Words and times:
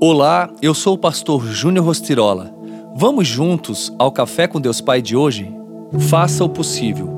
Olá, 0.00 0.50
eu 0.60 0.74
sou 0.74 0.94
o 0.94 0.98
pastor 0.98 1.46
Júnior 1.46 1.86
Rostirola. 1.86 2.52
Vamos 2.96 3.28
juntos 3.28 3.94
ao 3.96 4.10
Café 4.10 4.48
com 4.48 4.60
Deus 4.60 4.80
Pai 4.80 5.00
de 5.00 5.16
hoje? 5.16 5.54
Faça 6.08 6.44
o 6.44 6.48
possível. 6.48 7.08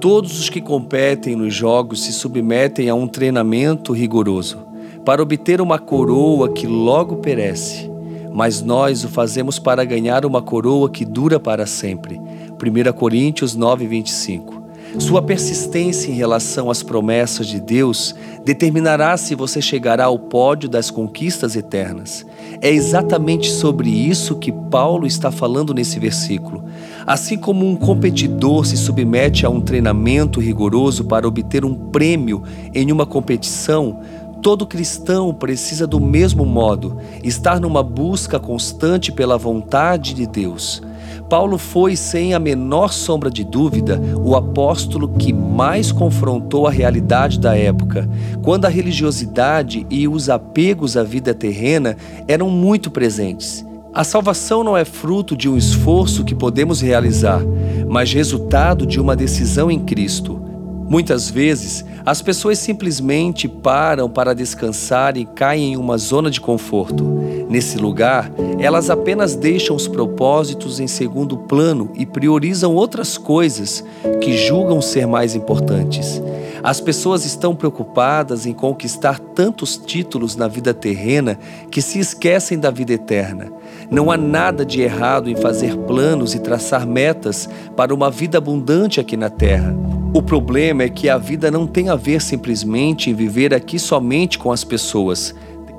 Todos 0.00 0.38
os 0.38 0.50
que 0.50 0.60
competem 0.60 1.36
nos 1.36 1.54
jogos 1.54 2.02
se 2.02 2.12
submetem 2.12 2.90
a 2.90 2.94
um 2.94 3.06
treinamento 3.06 3.92
rigoroso 3.92 4.58
para 5.04 5.22
obter 5.22 5.60
uma 5.60 5.78
coroa 5.78 6.52
que 6.52 6.66
logo 6.66 7.16
perece. 7.16 7.90
Mas 8.32 8.60
nós 8.60 9.04
o 9.04 9.08
fazemos 9.08 9.60
para 9.60 9.84
ganhar 9.84 10.26
uma 10.26 10.42
coroa 10.42 10.90
que 10.90 11.04
dura 11.04 11.38
para 11.38 11.66
sempre. 11.66 12.18
1 12.18 12.92
Coríntios 12.92 13.54
9, 13.54 13.86
25. 13.86 14.63
Sua 14.98 15.20
persistência 15.20 16.10
em 16.10 16.14
relação 16.14 16.70
às 16.70 16.82
promessas 16.82 17.46
de 17.46 17.60
Deus 17.60 18.14
determinará 18.44 19.16
se 19.16 19.34
você 19.34 19.60
chegará 19.60 20.04
ao 20.04 20.18
pódio 20.18 20.68
das 20.68 20.90
conquistas 20.90 21.56
eternas. 21.56 22.24
É 22.60 22.70
exatamente 22.70 23.50
sobre 23.50 23.90
isso 23.90 24.36
que 24.36 24.52
Paulo 24.52 25.06
está 25.06 25.30
falando 25.30 25.74
nesse 25.74 25.98
versículo. 25.98 26.64
Assim 27.06 27.36
como 27.36 27.66
um 27.66 27.74
competidor 27.74 28.64
se 28.64 28.76
submete 28.76 29.44
a 29.44 29.50
um 29.50 29.60
treinamento 29.60 30.40
rigoroso 30.40 31.04
para 31.04 31.26
obter 31.26 31.64
um 31.64 31.74
prêmio 31.74 32.42
em 32.72 32.92
uma 32.92 33.04
competição, 33.04 34.00
Todo 34.44 34.66
cristão 34.66 35.32
precisa, 35.32 35.86
do 35.86 35.98
mesmo 35.98 36.44
modo, 36.44 36.98
estar 37.22 37.58
numa 37.58 37.82
busca 37.82 38.38
constante 38.38 39.10
pela 39.10 39.38
vontade 39.38 40.12
de 40.12 40.26
Deus. 40.26 40.82
Paulo 41.28 41.58
foi, 41.58 41.96
sem 41.96 42.34
a 42.34 42.38
menor 42.38 42.92
sombra 42.92 43.30
de 43.30 43.44
dúvida, 43.44 44.00
o 44.22 44.36
apóstolo 44.36 45.08
que 45.08 45.32
mais 45.32 45.90
confrontou 45.92 46.66
a 46.66 46.70
realidade 46.70 47.38
da 47.38 47.56
época, 47.56 48.08
quando 48.42 48.66
a 48.66 48.68
religiosidade 48.68 49.86
e 49.90 50.06
os 50.06 50.28
apegos 50.28 50.96
à 50.96 51.02
vida 51.02 51.34
terrena 51.34 51.96
eram 52.28 52.50
muito 52.50 52.90
presentes. 52.90 53.64
A 53.92 54.02
salvação 54.02 54.64
não 54.64 54.76
é 54.76 54.84
fruto 54.84 55.36
de 55.36 55.48
um 55.48 55.56
esforço 55.56 56.24
que 56.24 56.34
podemos 56.34 56.80
realizar, 56.80 57.40
mas 57.88 58.12
resultado 58.12 58.84
de 58.84 59.00
uma 59.00 59.14
decisão 59.14 59.70
em 59.70 59.78
Cristo. 59.78 60.43
Muitas 60.88 61.30
vezes, 61.30 61.84
as 62.04 62.20
pessoas 62.20 62.58
simplesmente 62.58 63.48
param 63.48 64.08
para 64.08 64.34
descansar 64.34 65.16
e 65.16 65.24
caem 65.24 65.72
em 65.72 65.76
uma 65.76 65.96
zona 65.96 66.30
de 66.30 66.40
conforto. 66.40 67.04
Nesse 67.48 67.78
lugar, 67.78 68.30
elas 68.58 68.90
apenas 68.90 69.34
deixam 69.34 69.74
os 69.74 69.88
propósitos 69.88 70.80
em 70.80 70.86
segundo 70.86 71.36
plano 71.36 71.90
e 71.94 72.04
priorizam 72.04 72.74
outras 72.74 73.16
coisas 73.16 73.84
que 74.20 74.36
julgam 74.36 74.80
ser 74.82 75.06
mais 75.06 75.34
importantes. 75.34 76.22
As 76.62 76.80
pessoas 76.80 77.26
estão 77.26 77.54
preocupadas 77.54 78.46
em 78.46 78.54
conquistar 78.54 79.18
tantos 79.18 79.76
títulos 79.76 80.34
na 80.34 80.48
vida 80.48 80.72
terrena 80.72 81.38
que 81.70 81.82
se 81.82 81.98
esquecem 81.98 82.58
da 82.58 82.70
vida 82.70 82.94
eterna. 82.94 83.52
Não 83.90 84.10
há 84.10 84.16
nada 84.16 84.64
de 84.64 84.80
errado 84.80 85.28
em 85.28 85.36
fazer 85.36 85.76
planos 85.76 86.34
e 86.34 86.38
traçar 86.38 86.86
metas 86.86 87.48
para 87.76 87.94
uma 87.94 88.10
vida 88.10 88.38
abundante 88.38 88.98
aqui 88.98 89.14
na 89.14 89.28
terra. 89.28 89.93
O 90.14 90.22
problema 90.22 90.84
é 90.84 90.88
que 90.88 91.08
a 91.08 91.18
vida 91.18 91.50
não 91.50 91.66
tem 91.66 91.88
a 91.88 91.96
ver 91.96 92.22
simplesmente 92.22 93.10
em 93.10 93.14
viver 93.14 93.52
aqui 93.52 93.80
somente 93.80 94.38
com 94.38 94.52
as 94.52 94.62
pessoas, 94.62 95.34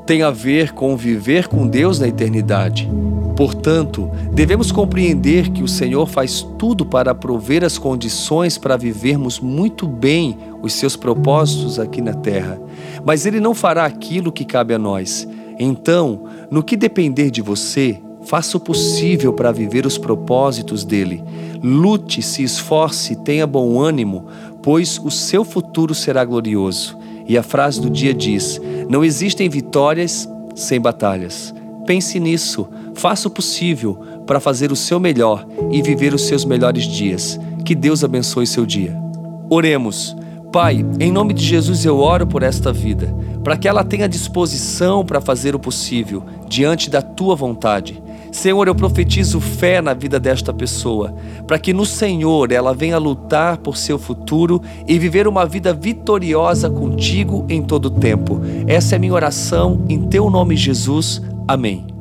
tem 0.05 0.23
a 0.23 0.29
ver 0.29 0.73
com 0.73 0.97
viver 0.97 1.47
com 1.47 1.65
Deus 1.65 2.01
na 2.01 2.09
eternidade. 2.09 2.91
Portanto, 3.37 4.11
devemos 4.33 4.73
compreender 4.73 5.51
que 5.51 5.63
o 5.63 5.69
Senhor 5.69 6.05
faz 6.05 6.45
tudo 6.59 6.85
para 6.85 7.15
prover 7.15 7.63
as 7.63 7.77
condições 7.77 8.57
para 8.57 8.75
vivermos 8.75 9.39
muito 9.39 9.87
bem 9.87 10.37
os 10.61 10.73
seus 10.73 10.97
propósitos 10.97 11.79
aqui 11.79 12.01
na 12.01 12.13
terra, 12.13 12.59
mas 13.05 13.25
Ele 13.25 13.39
não 13.39 13.55
fará 13.55 13.85
aquilo 13.85 14.33
que 14.33 14.43
cabe 14.43 14.73
a 14.73 14.77
nós. 14.77 15.25
Então, 15.57 16.25
no 16.51 16.61
que 16.61 16.75
depender 16.75 17.31
de 17.31 17.41
você, 17.41 18.01
Faça 18.25 18.57
o 18.57 18.59
possível 18.59 19.31
para 19.33 19.51
viver 19.51 19.85
os 19.85 19.97
propósitos 19.97 20.83
dele. 20.83 21.23
Lute, 21.61 22.21
se 22.21 22.43
esforce, 22.43 23.15
tenha 23.15 23.45
bom 23.45 23.79
ânimo, 23.79 24.25
pois 24.63 24.99
o 25.03 25.11
seu 25.11 25.45
futuro 25.45 25.93
será 25.93 26.25
glorioso. 26.25 26.97
E 27.27 27.37
a 27.37 27.43
frase 27.43 27.79
do 27.79 27.89
dia 27.89 28.13
diz: 28.13 28.59
Não 28.89 29.03
existem 29.03 29.47
vitórias 29.47 30.27
sem 30.55 30.81
batalhas. 30.81 31.53
Pense 31.85 32.19
nisso, 32.19 32.67
faça 32.95 33.27
o 33.27 33.31
possível 33.31 33.95
para 34.25 34.39
fazer 34.39 34.71
o 34.71 34.75
seu 34.75 34.99
melhor 34.99 35.45
e 35.71 35.81
viver 35.83 36.13
os 36.13 36.23
seus 36.23 36.43
melhores 36.45 36.85
dias. 36.85 37.39
Que 37.63 37.75
Deus 37.75 38.03
abençoe 38.03 38.47
seu 38.47 38.65
dia. 38.65 38.95
Oremos. 39.49 40.15
Pai, 40.51 40.85
em 40.99 41.11
nome 41.11 41.33
de 41.33 41.43
Jesus 41.43 41.83
eu 41.83 41.99
oro 41.99 42.25
por 42.25 42.41
esta 42.41 42.71
vida, 42.71 43.13
para 43.43 43.57
que 43.57 43.67
ela 43.67 43.83
tenha 43.83 44.07
disposição 44.07 45.05
para 45.05 45.19
fazer 45.19 45.53
o 45.53 45.59
possível 45.59 46.23
diante 46.47 46.89
da 46.89 47.01
tua 47.01 47.35
vontade. 47.35 48.01
Senhor, 48.35 48.67
eu 48.67 48.75
profetizo 48.75 49.39
fé 49.39 49.81
na 49.81 49.93
vida 49.93 50.19
desta 50.19 50.53
pessoa, 50.53 51.15
para 51.47 51.57
que 51.57 51.71
no 51.71 51.85
Senhor 51.85 52.51
ela 52.51 52.73
venha 52.73 52.97
lutar 52.97 53.57
por 53.57 53.77
seu 53.77 53.97
futuro 53.97 54.61
e 54.85 54.99
viver 54.99 55.25
uma 55.25 55.45
vida 55.45 55.73
vitoriosa 55.73 56.69
contigo 56.69 57.45
em 57.47 57.63
todo 57.63 57.85
o 57.85 57.91
tempo. 57.91 58.41
Essa 58.67 58.95
é 58.95 58.97
a 58.97 58.99
minha 58.99 59.13
oração, 59.13 59.85
em 59.87 60.01
teu 60.09 60.29
nome, 60.29 60.57
Jesus. 60.57 61.21
Amém. 61.47 61.94